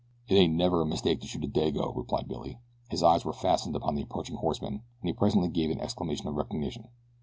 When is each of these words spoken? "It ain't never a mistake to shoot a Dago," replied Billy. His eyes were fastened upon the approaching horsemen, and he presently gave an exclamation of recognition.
"It 0.27 0.33
ain't 0.33 0.55
never 0.55 0.81
a 0.81 0.85
mistake 0.87 1.21
to 1.21 1.27
shoot 1.27 1.43
a 1.45 1.47
Dago," 1.47 1.95
replied 1.95 2.27
Billy. 2.27 2.57
His 2.89 3.03
eyes 3.03 3.23
were 3.23 3.33
fastened 3.33 3.75
upon 3.75 3.93
the 3.93 4.01
approaching 4.01 4.37
horsemen, 4.37 4.73
and 4.99 5.07
he 5.07 5.13
presently 5.13 5.49
gave 5.49 5.69
an 5.69 5.79
exclamation 5.79 6.25
of 6.27 6.33
recognition. 6.33 6.87